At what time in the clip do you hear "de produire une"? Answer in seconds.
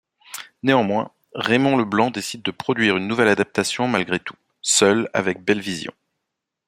2.41-3.07